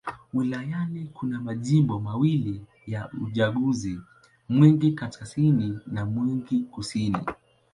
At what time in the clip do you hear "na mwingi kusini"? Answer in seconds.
5.87-7.17